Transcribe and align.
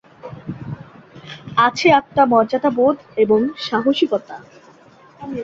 আছে 1.65 1.87
আত্মমর্যাদাবোধ 1.99 2.97
এবং 3.17 3.39
সাহসিকতা। 3.59 4.35